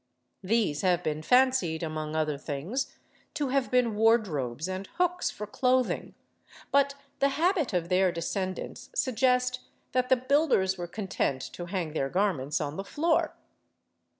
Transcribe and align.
These 0.43 0.81
have 0.81 1.03
been 1.03 1.21
fancied, 1.21 1.83
among 1.83 2.15
other 2.15 2.39
things, 2.39 2.91
to 3.35 3.49
have 3.49 3.69
been 3.69 3.93
wardrobes 3.95 4.67
and 4.67 4.87
hooks 4.95 5.29
for 5.29 5.45
clothing, 5.45 6.15
but 6.71 6.95
the 7.19 7.29
habit 7.37 7.71
of 7.71 7.89
their 7.89 8.11
descendants 8.11 8.89
suggest 8.95 9.59
that 9.91 10.09
the 10.09 10.17
builders 10.17 10.75
were 10.75 10.87
content 10.87 11.43
to 11.53 11.67
hang 11.67 11.93
their 11.93 12.09
garments 12.09 12.59
on 12.59 12.77
the 12.77 12.83
floor. 12.83 13.35